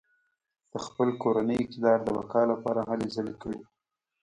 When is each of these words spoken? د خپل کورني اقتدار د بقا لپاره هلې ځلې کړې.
د 0.71 0.73
خپل 0.85 1.09
کورني 1.21 1.55
اقتدار 1.63 1.97
د 2.03 2.07
بقا 2.17 2.41
لپاره 2.51 2.81
هلې 2.89 3.07
ځلې 3.15 3.35
کړې. 3.41 3.59